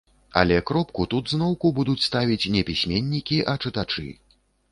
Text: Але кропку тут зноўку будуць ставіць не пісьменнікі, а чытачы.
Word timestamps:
Але 0.39 0.55
кропку 0.69 1.03
тут 1.11 1.25
зноўку 1.33 1.67
будуць 1.81 2.05
ставіць 2.07 2.49
не 2.57 2.61
пісьменнікі, 2.69 3.37
а 3.53 3.57
чытачы. 3.67 4.09